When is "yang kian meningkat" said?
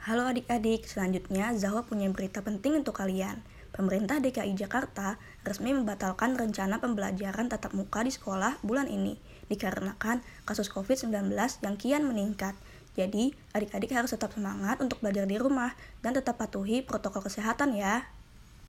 11.36-12.56